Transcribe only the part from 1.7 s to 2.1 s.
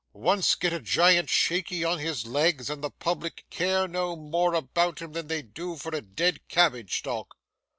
on